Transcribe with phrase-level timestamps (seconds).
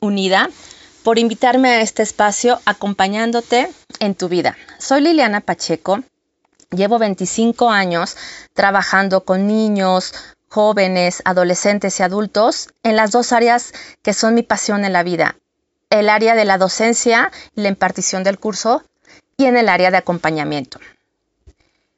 [0.00, 0.50] unida
[1.02, 4.56] por invitarme a este espacio acompañándote en tu vida.
[4.78, 6.00] Soy Liliana Pacheco,
[6.70, 8.16] llevo 25 años
[8.54, 10.14] trabajando con niños,
[10.48, 15.36] jóvenes, adolescentes y adultos en las dos áreas que son mi pasión en la vida,
[15.90, 18.82] el área de la docencia y la impartición del curso
[19.36, 20.78] y en el área de acompañamiento.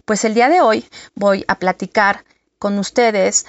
[0.05, 2.25] Pues el día de hoy voy a platicar
[2.59, 3.47] con ustedes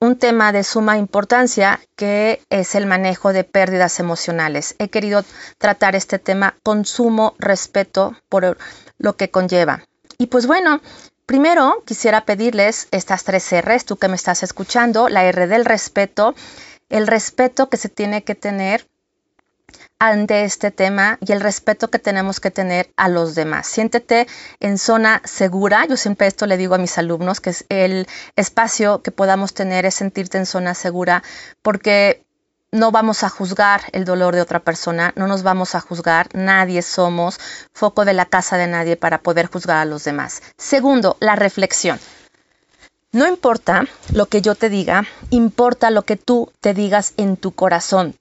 [0.00, 4.74] un tema de suma importancia que es el manejo de pérdidas emocionales.
[4.78, 5.24] He querido
[5.58, 8.56] tratar este tema con sumo respeto por
[8.98, 9.84] lo que conlleva.
[10.16, 10.80] Y pues bueno,
[11.26, 16.34] primero quisiera pedirles estas tres R's, tú que me estás escuchando, la R del respeto,
[16.88, 18.86] el respeto que se tiene que tener
[20.00, 23.66] ante este tema y el respeto que tenemos que tener a los demás.
[23.66, 24.26] Siéntete
[24.58, 25.86] en zona segura.
[25.86, 29.84] Yo siempre esto le digo a mis alumnos, que es el espacio que podamos tener
[29.86, 31.22] es sentirte en zona segura
[31.62, 32.24] porque
[32.72, 36.82] no vamos a juzgar el dolor de otra persona, no nos vamos a juzgar, nadie
[36.82, 37.38] somos
[37.72, 40.40] foco de la casa de nadie para poder juzgar a los demás.
[40.56, 42.00] Segundo, la reflexión.
[43.12, 47.52] No importa lo que yo te diga, importa lo que tú te digas en tu
[47.52, 48.14] corazón.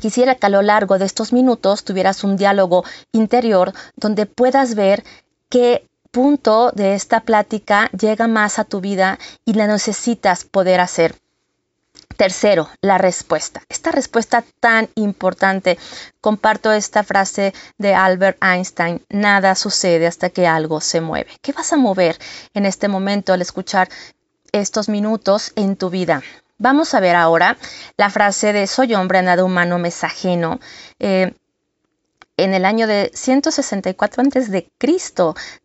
[0.00, 5.04] Quisiera que a lo largo de estos minutos tuvieras un diálogo interior donde puedas ver
[5.48, 11.16] qué punto de esta plática llega más a tu vida y la necesitas poder hacer.
[12.16, 13.62] Tercero, la respuesta.
[13.68, 15.78] Esta respuesta tan importante.
[16.20, 19.02] Comparto esta frase de Albert Einstein.
[19.08, 21.30] Nada sucede hasta que algo se mueve.
[21.40, 22.18] ¿Qué vas a mover
[22.54, 23.88] en este momento al escuchar
[24.52, 26.22] estos minutos en tu vida?
[26.62, 27.58] Vamos a ver ahora
[27.96, 30.60] la frase de soy hombre, nada humano, mesajeno.
[31.00, 31.34] Eh,
[32.36, 34.70] en el año de 164 a.C.,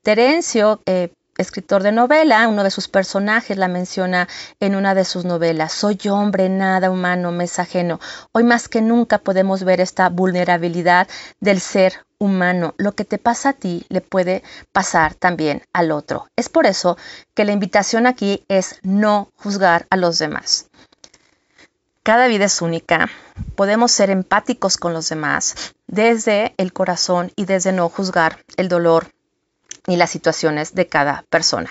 [0.02, 4.28] Terencio, eh, escritor de novela, uno de sus personajes la menciona
[4.60, 5.72] en una de sus novelas.
[5.72, 8.00] Soy hombre, nada humano, mesajeno.
[8.32, 11.08] Hoy más que nunca podemos ver esta vulnerabilidad
[11.40, 12.74] del ser humano.
[12.78, 14.42] Lo que te pasa a ti le puede
[14.72, 16.28] pasar también al otro.
[16.36, 16.98] Es por eso
[17.36, 20.72] que la invitación aquí es no juzgar a los demás.
[22.08, 23.10] Cada vida es única.
[23.58, 29.12] Podemos ser empáticos con los demás desde el corazón y desde no juzgar el dolor
[29.88, 31.70] y las situaciones de cada persona.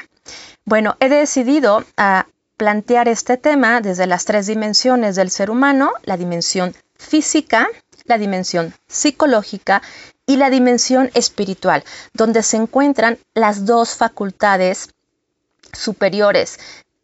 [0.66, 2.26] Bueno, he decidido a ah,
[2.58, 7.66] plantear este tema desde las tres dimensiones del ser humano, la dimensión física,
[8.04, 9.80] la dimensión psicológica
[10.26, 11.82] y la dimensión espiritual,
[12.12, 14.90] donde se encuentran las dos facultades
[15.72, 16.58] superiores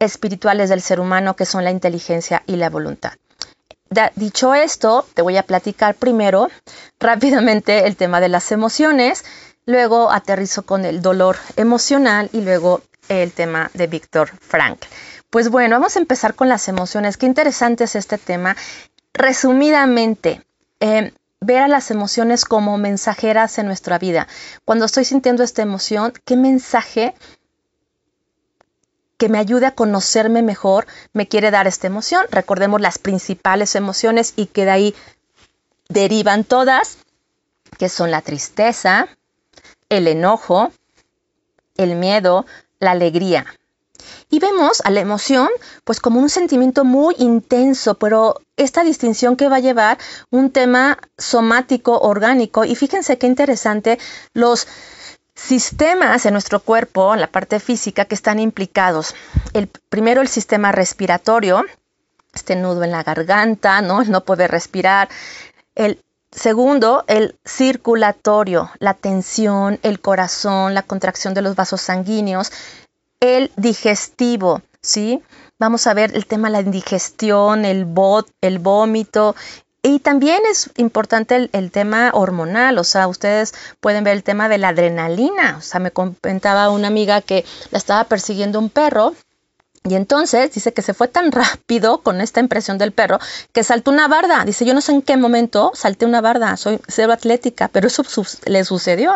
[0.04, 3.12] espirituales del ser humano, que son la inteligencia y la voluntad.
[4.14, 6.48] Dicho esto, te voy a platicar primero
[7.00, 9.25] rápidamente el tema de las emociones,
[9.66, 14.84] luego aterrizo con el dolor emocional y luego el tema de Víctor Frank.
[15.30, 17.16] Pues bueno, vamos a empezar con las emociones.
[17.16, 18.56] Qué interesante es este tema.
[19.14, 20.42] Resumidamente,
[20.80, 24.28] eh, ver a las emociones como mensajeras en nuestra vida.
[24.64, 27.14] Cuando estoy sintiendo esta emoción, ¿qué mensaje
[29.22, 32.27] que me ayude a conocerme mejor me quiere dar esta emoción.
[32.33, 34.94] Recordemos las principales emociones y que de ahí
[35.88, 36.99] derivan todas,
[37.78, 39.06] que son la tristeza,
[39.88, 40.72] el enojo,
[41.77, 42.47] el miedo,
[42.81, 43.47] la alegría.
[44.28, 45.49] Y vemos a la emoción
[45.84, 49.99] pues como un sentimiento muy intenso, pero esta distinción que va a llevar
[50.31, 52.65] un tema somático, orgánico.
[52.65, 54.00] Y fíjense qué interesante
[54.33, 54.66] los
[55.34, 59.15] sistemas en nuestro cuerpo, la parte física, que están implicados.
[59.53, 61.65] El, primero, el sistema respiratorio,
[62.34, 64.03] este nudo en la garganta, ¿no?
[64.03, 65.09] El no poder respirar.
[65.75, 72.53] El segundo, el circulatorio, la tensión, el corazón, la contracción de los vasos sanguíneos.
[73.21, 75.22] El digestivo, ¿sí?
[75.59, 79.36] Vamos a ver el tema de la indigestión, el, bot, el vómito,
[79.83, 84.59] y también es importante el, tema hormonal, o sea, ustedes pueden ver el tema de
[84.59, 85.57] la adrenalina.
[85.59, 89.15] O sea, me comentaba una amiga que la estaba persiguiendo un perro
[89.84, 93.19] y entonces dice que se fue tan rápido con esta impresión del perro
[93.53, 94.45] que saltó una barda.
[94.45, 98.05] Dice, yo no sé en qué momento salté una barda, soy cero atlética, pero eso
[98.47, 99.15] le sucedió.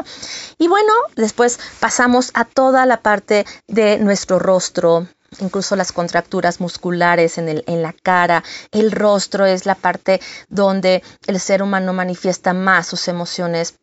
[0.58, 5.06] Y bueno, después pasamos a toda la parte de nuestro rostro,
[5.40, 8.42] incluso las contracturas musculares en, el, en la cara,
[8.72, 13.74] el rostro es la parte donde el ser humano manifiesta más sus emociones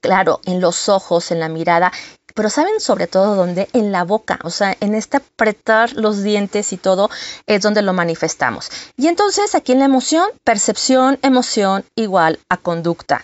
[0.00, 1.92] claro, en los ojos, en la mirada,
[2.34, 6.72] pero saben sobre todo dónde, en la boca, o sea, en este apretar los dientes
[6.72, 7.10] y todo
[7.46, 8.70] es donde lo manifestamos.
[8.96, 13.22] Y entonces aquí en la emoción, percepción, emoción igual a conducta.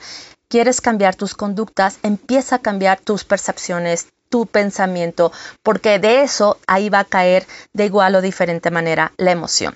[0.49, 5.31] Quieres cambiar tus conductas, empieza a cambiar tus percepciones, tu pensamiento,
[5.63, 9.75] porque de eso ahí va a caer de igual o diferente manera la emoción.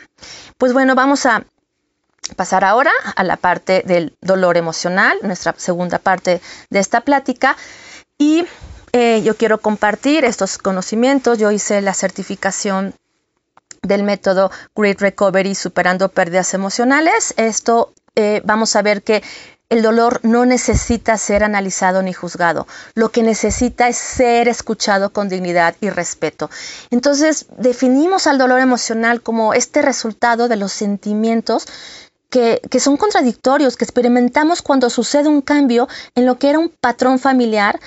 [0.57, 1.45] Pues bueno, vamos a
[2.37, 7.55] pasar ahora a la parte del dolor emocional, nuestra segunda parte de esta plática.
[8.17, 8.47] Y
[8.93, 11.39] eh, yo quiero compartir estos conocimientos.
[11.39, 12.95] Yo hice la certificación
[13.83, 17.35] del método Great Recovery superando pérdidas emocionales.
[17.37, 19.23] Esto eh, vamos a ver que
[19.69, 22.67] el dolor no necesita ser analizado ni juzgado.
[22.95, 26.51] Lo que necesita es ser escuchado con dignidad y respeto.
[26.91, 31.67] Entonces, definimos al dolor emocional como este resultado de los sentimientos
[32.31, 36.69] que, que, son contradictorios, que experimentamos cuando sucede un cambio en lo que era un
[36.69, 37.81] patrón familiar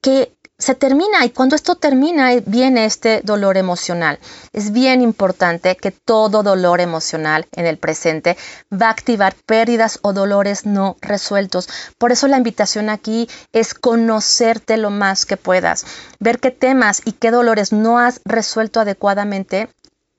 [0.00, 4.18] que se termina y cuando esto termina eh, viene este dolor emocional.
[4.52, 8.36] Es bien importante que todo dolor emocional en el presente
[8.72, 11.68] va a activar pérdidas o dolores no resueltos.
[11.98, 15.84] Por eso la invitación aquí es conocerte lo más que puedas,
[16.20, 19.68] ver qué temas y qué dolores no has resuelto adecuadamente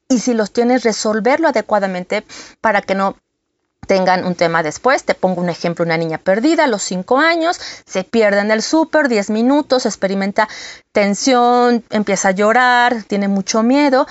[0.10, 2.26] y si los tienes resolverlo adecuadamente
[2.62, 3.18] para que no
[3.88, 5.04] tengan un tema después.
[5.04, 8.62] Te pongo un ejemplo, una niña perdida a los 5 años, se pierde en el
[8.62, 10.48] súper 10 minutos, experimenta
[10.92, 14.06] tensión, empieza a llorar, tiene mucho miedo.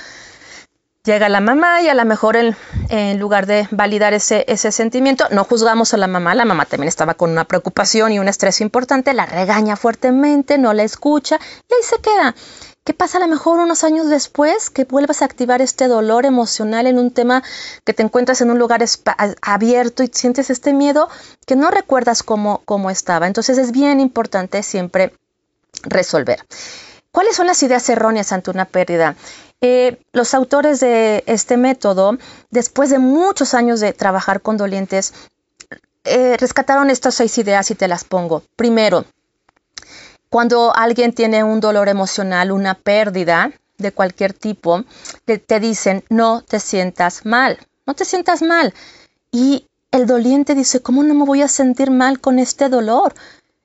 [1.04, 5.44] Llega la mamá y a lo mejor en, lugar de validar ese, ese sentimiento, no
[5.44, 9.14] juzgamos a la mamá, la mamá también estaba con una preocupación y un estrés importante,
[9.14, 11.38] la regaña fuertemente, no la escucha
[11.70, 12.34] y ahí se queda.
[12.86, 16.86] ¿Qué pasa a lo mejor unos años después que vuelvas a activar este dolor emocional
[16.86, 17.42] en un tema
[17.82, 18.84] que te encuentras en un lugar
[19.42, 21.08] abierto y sientes este miedo
[21.46, 23.26] que no recuerdas cómo, cómo estaba?
[23.26, 25.12] Entonces es bien importante siempre
[25.82, 26.46] resolver.
[27.10, 29.16] ¿Cuáles son las ideas erróneas ante una pérdida?
[29.60, 32.16] Eh, los autores de este método,
[32.50, 35.12] después de muchos años de trabajar con dolientes,
[36.04, 38.44] eh, rescataron estas seis ideas y te las pongo.
[38.54, 39.06] Primero,
[40.36, 44.84] cuando alguien tiene un dolor emocional, una pérdida de cualquier tipo,
[45.24, 48.74] te, dicen, no te sientas mal, no te sientas mal.
[49.32, 53.14] Y el doliente dice, ¿cómo no me voy a sentir mal con este dolor?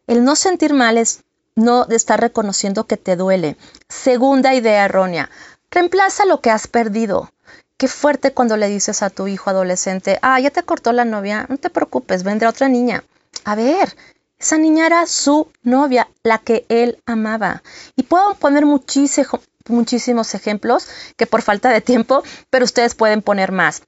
[0.07, 1.25] El no sentir mal es
[1.55, 3.57] no estar reconociendo que te duele.
[3.89, 5.29] Segunda idea errónea,
[5.71, 7.33] reemplaza lo que has perdido.
[7.75, 11.47] Qué fuerte cuando le dices a tu hijo adolescente, ah, ya te cortó la novia,
[11.49, 13.03] no te preocupes, vendrá otra niña.
[13.43, 13.93] A ver,
[14.41, 17.61] esa niña era su novia, la que él amaba.
[17.95, 23.83] Y puedo poner muchísimos ejemplos que por falta de tiempo, pero ustedes pueden poner más.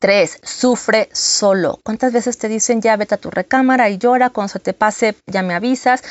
[0.00, 1.78] Tres, sufre solo.
[1.84, 5.14] ¿Cuántas veces te dicen ya vete a tu recámara y llora, cuando se te pase
[5.26, 6.02] ya me avisas?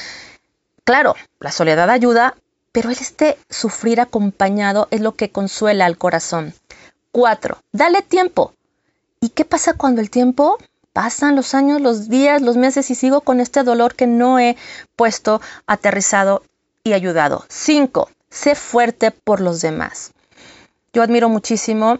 [0.85, 2.35] Claro, la soledad ayuda,
[2.71, 6.53] pero este sufrir acompañado es lo que consuela al corazón.
[7.11, 8.53] Cuatro, dale tiempo.
[9.19, 10.57] ¿Y qué pasa cuando el tiempo
[10.95, 14.55] pasan los años, los días, los meses y sigo con este dolor que no he
[14.95, 16.41] puesto, aterrizado
[16.85, 17.43] y ayudado.
[17.49, 20.13] Cinco, sé fuerte por los demás.
[20.93, 21.99] Yo admiro muchísimo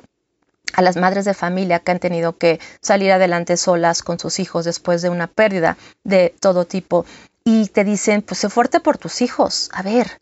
[0.71, 4.63] a las madres de familia que han tenido que salir adelante solas con sus hijos
[4.63, 5.75] después de una pérdida
[6.05, 7.05] de todo tipo
[7.43, 9.69] y te dicen, pues sé fuerte por tus hijos.
[9.73, 10.21] A ver,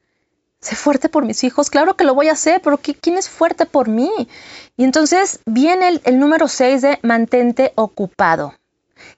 [0.61, 1.69] sé fuerte por mis hijos.
[1.69, 4.09] Claro que lo voy a hacer, pero ¿quién es fuerte por mí?
[4.77, 8.55] Y entonces viene el, número seis de mantente ocupado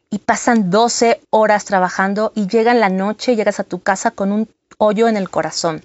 [0.09, 4.31] y pasan 12 horas trabajando y llegan la noche y llegas a tu casa con
[4.31, 5.83] un hoyo en el corazón.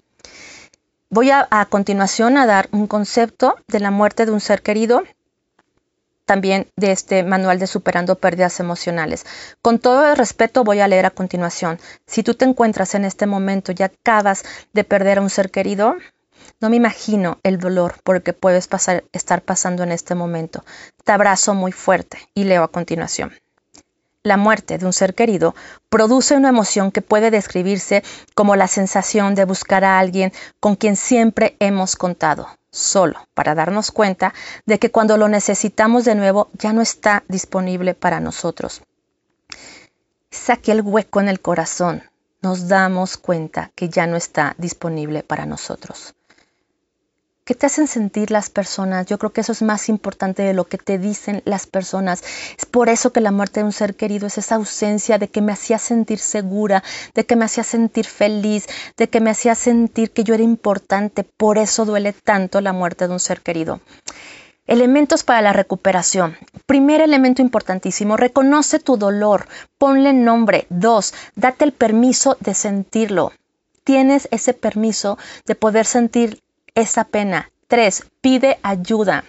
[1.08, 5.02] Voy a, a continuación a dar un concepto de la muerte de un ser querido,
[6.24, 9.26] también de este manual de superando pérdidas emocionales.
[9.62, 11.80] Con todo el respeto voy a leer a continuación.
[12.06, 15.96] Si tú te encuentras en este momento y acabas de perder a un ser querido,
[16.60, 20.64] no me imagino el dolor por el que puedes pasar, estar pasando en este momento.
[21.02, 23.32] Te abrazo muy fuerte y leo a continuación
[24.22, 25.54] la muerte de un ser querido
[25.88, 28.02] produce una emoción que puede describirse
[28.34, 33.90] como la sensación de buscar a alguien con quien siempre hemos contado, solo para darnos
[33.90, 34.34] cuenta
[34.66, 38.82] de que cuando lo necesitamos de nuevo ya no está disponible para nosotros.
[40.30, 42.02] Es aquel hueco en el corazón.
[42.42, 46.14] Nos damos cuenta que ya no está disponible para nosotros.
[47.44, 49.06] ¿Qué te hacen sentir las personas?
[49.06, 52.22] Yo creo que eso es más importante de lo que te dicen las personas.
[52.56, 55.40] Es por eso que la muerte de un ser querido es esa ausencia de que
[55.40, 58.66] me hacía sentir segura, de que me hacía sentir feliz,
[58.96, 61.24] de que me hacía sentir que yo era importante.
[61.24, 63.80] Por eso duele tanto la muerte de un ser querido.
[64.66, 66.36] Elementos para la recuperación.
[66.66, 70.66] Primer elemento importantísimo, reconoce tu dolor, ponle nombre.
[70.68, 73.32] Dos, date el permiso de sentirlo.
[73.82, 76.40] Tienes ese permiso de poder sentir
[76.74, 77.50] esa pena.
[77.68, 79.24] Tres, pide ayuda.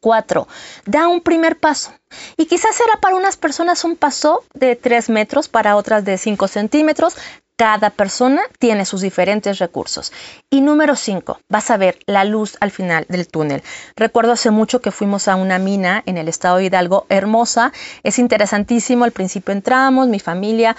[0.00, 0.48] Cuatro,
[0.86, 1.92] da un primer paso.
[2.36, 6.48] Y quizás será para unas personas un paso de tres metros, para otras de cinco
[6.48, 7.16] centímetros.
[7.56, 10.10] Cada persona tiene sus diferentes recursos.
[10.48, 13.62] Y número cinco, vas a ver la luz al final del túnel.
[13.96, 18.18] Recuerdo hace mucho que fuimos a una mina en el estado de Hidalgo, hermosa, es
[18.18, 19.04] interesantísimo.
[19.04, 20.74] Al principio entramos, mi familia,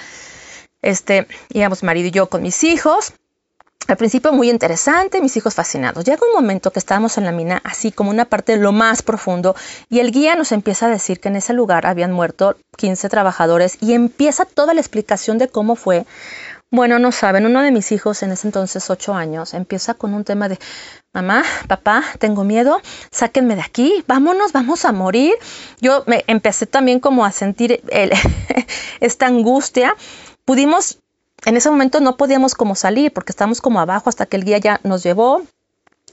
[0.81, 3.13] este, íbamos marido y yo con mis hijos.
[3.87, 6.05] Al principio muy interesante, mis hijos fascinados.
[6.05, 9.01] Llega un momento que estábamos en la mina, así como una parte de lo más
[9.01, 9.55] profundo,
[9.89, 13.77] y el guía nos empieza a decir que en ese lugar habían muerto 15 trabajadores
[13.81, 16.05] y empieza toda la explicación de cómo fue.
[16.69, 20.23] Bueno, no saben, uno de mis hijos en ese entonces, 8 años, empieza con un
[20.23, 20.57] tema de,
[21.11, 22.79] mamá, papá, tengo miedo,
[23.11, 25.33] sáquenme de aquí, vámonos, vamos a morir.
[25.81, 27.81] Yo me empecé también como a sentir
[29.01, 29.97] esta angustia.
[30.45, 30.99] Pudimos
[31.45, 34.59] en ese momento no podíamos como salir porque estábamos como abajo hasta que el guía
[34.59, 35.41] ya nos llevó.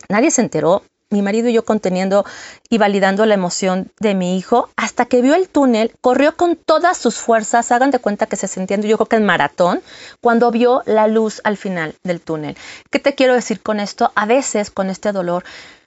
[0.08, 0.82] Nadie se enteró.
[1.10, 2.26] Mi marido y yo conteniendo
[2.68, 6.98] y validando la emoción de mi hijo, hasta que vio el túnel, corrió con todas
[6.98, 9.80] sus fuerzas, hagan de cuenta que se sintiendo yo creo que en maratón,
[10.20, 12.58] cuando vio la luz al final del túnel.
[12.90, 14.12] ¿Qué te quiero decir con esto?
[14.16, 15.44] A veces con este dolor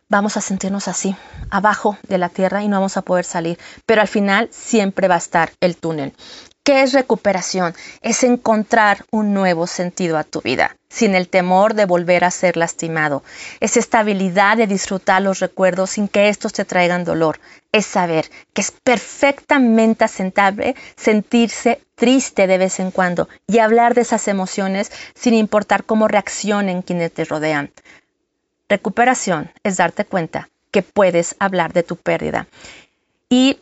[0.10, 1.15] vamos a sentirnos así,
[1.51, 5.15] abajo de la tierra y no vamos a poder salir, pero al final siempre va
[5.15, 6.13] a estar el túnel.
[6.63, 7.74] ¿Qué es recuperación?
[8.01, 12.56] Es encontrar un nuevo sentido a tu vida, sin el temor de volver a ser
[12.56, 13.24] lastimado.
[13.60, 17.39] Es esta habilidad de disfrutar los recuerdos sin que estos te traigan dolor.
[17.72, 24.01] Es saber que es perfectamente aceptable sentirse triste de vez en cuando y hablar de
[24.01, 27.72] esas emociones sin importar cómo reaccionen quienes te rodean.
[28.70, 32.48] Recuperación es darte cuenta que puedes hablar de tu pérdida.
[33.30, 33.58] Y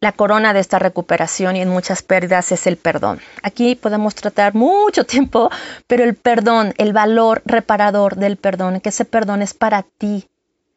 [0.00, 3.20] la corona de esta recuperación y en muchas pérdidas es el perdón.
[3.42, 5.50] Aquí podemos tratar mucho tiempo,
[5.86, 10.28] pero el perdón, el valor reparador del perdón, que ese perdón es para ti.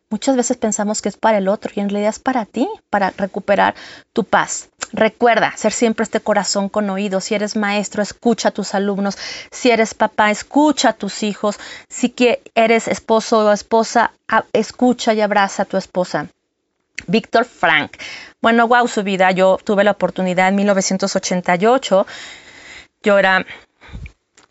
[0.09, 3.11] Muchas veces pensamos que es para el otro y en realidad es para ti, para
[3.11, 3.75] recuperar
[4.11, 4.67] tu paz.
[4.91, 7.25] Recuerda ser siempre este corazón con oídos.
[7.25, 9.17] Si eres maestro, escucha a tus alumnos.
[9.51, 11.57] Si eres papá, escucha a tus hijos.
[11.87, 12.13] Si
[12.55, 14.11] eres esposo o esposa,
[14.51, 16.27] escucha y abraza a tu esposa.
[17.07, 17.97] Víctor Frank.
[18.41, 19.31] Bueno, wow, su vida.
[19.31, 22.07] Yo tuve la oportunidad en 1988.
[23.03, 23.45] Yo era,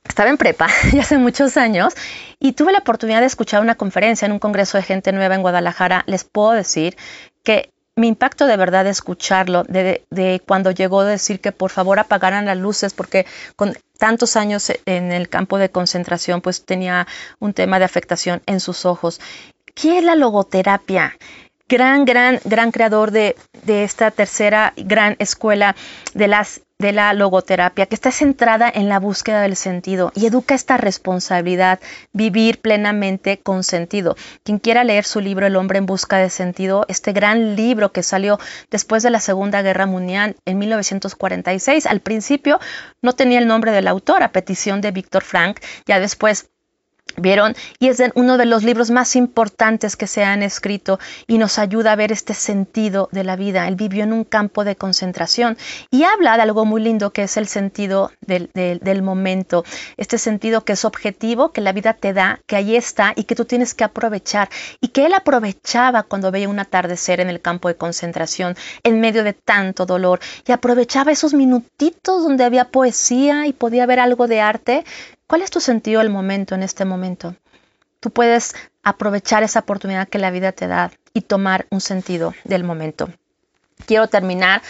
[0.09, 1.95] estaba en prepa ya hace muchos años
[2.39, 5.43] y tuve la oportunidad de escuchar una conferencia en un congreso de gente nueva en
[5.43, 6.05] Guadalajara.
[6.07, 6.97] Les puedo decir
[7.43, 11.71] que mi impacto de verdad de escucharlo, de, de, cuando llegó a decir que por
[11.71, 13.27] favor apagaran las luces porque
[13.57, 17.07] con tantos años en el campo de concentración pues tenía
[17.39, 19.21] un tema de afectación en sus ojos.
[19.75, 21.17] ¿Qué es la logoterapia?
[21.71, 23.37] Gran, gran, gran creador de,
[23.67, 25.77] esta tercera gran escuela
[26.13, 30.55] de las de la logoterapia, que está centrada en la búsqueda del sentido y educa
[30.55, 31.79] esta responsabilidad,
[32.15, 34.17] vivir plenamente con sentido.
[34.45, 38.03] Quien quiera leer su libro El hombre en busca de sentido, este gran libro que
[38.03, 42.59] salió después de la Segunda Guerra Mundial en 1946, al principio
[43.03, 46.49] no tenía el nombre del autor, a petición de Víctor Frank, ya después
[47.17, 47.55] ¿Vieron?
[47.79, 51.93] Y es uno de los libros más importantes que se han escrito y nos ayuda
[51.93, 53.69] a ver este sentido de la vida.
[53.69, 55.59] Él vivió en un campo de concentración
[55.91, 59.65] y habla de algo muy lindo que es el sentido del, del, momento,
[59.97, 63.35] este sentido que es objetivo, que la vida te da, que ahí está y que
[63.35, 64.49] tú tienes que aprovechar.
[64.81, 69.25] Y que él aprovechaba cuando veía un atardecer en el campo de concentración, en medio
[69.25, 74.41] de tanto dolor, y aprovechaba esos minutitos donde había poesía y podía ver algo de
[74.41, 74.85] arte
[75.31, 77.37] ¿Cuál es tu sentido del momento en este momento?
[78.01, 82.65] Tú puedes aprovechar esa oportunidad que la vida te da y tomar un sentido del
[82.65, 83.11] momento.
[83.87, 84.61] Quiero terminar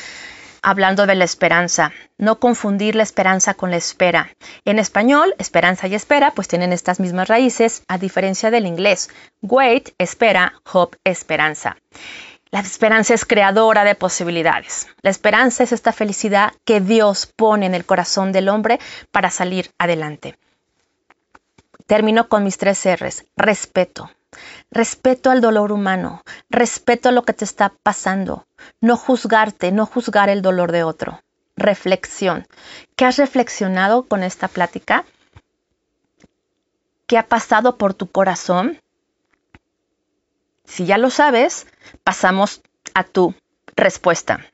[0.61, 1.93] hablando de la esperanza.
[2.19, 4.37] No confundir la esperanza con la espera.
[4.67, 9.09] En español, esperanza y espera pues tienen estas mismas raíces, a diferencia del inglés.
[9.41, 11.79] Wait, espera, hope, esperanza.
[12.51, 14.89] La esperanza es creadora de posibilidades.
[15.01, 18.79] La esperanza es esta felicidad que Dios pone en el corazón del hombre
[19.11, 20.37] para salir adelante.
[21.91, 23.25] Termino con mis tres R's.
[23.37, 24.13] Respeto.
[24.71, 26.23] Respeto al dolor humano.
[26.49, 28.47] Respeto a lo que te está pasando.
[28.81, 31.21] No juzgarte, no juzgar el dolor de otro.
[31.57, 32.47] Reflexión.
[32.95, 35.05] ¿Qué has reflexionado con esta plática?
[37.09, 38.81] ¿Qué ha pasado por tu corazón?
[40.67, 41.67] Si ya lo sabes,
[42.05, 42.63] pasamos
[42.95, 43.35] a tu
[43.75, 44.47] respuesta.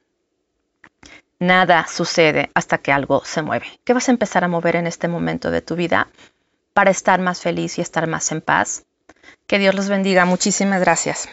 [1.39, 3.67] Nada sucede hasta que algo se mueve.
[3.85, 6.09] ¿Qué vas a empezar a mover en este momento de tu vida
[6.77, 8.85] para estar más feliz y estar más en paz?
[9.47, 10.27] Que Dios los bendiga.
[10.27, 11.27] Muchísimas gracias.